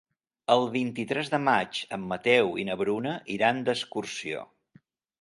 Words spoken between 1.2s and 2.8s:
de maig en Mateu i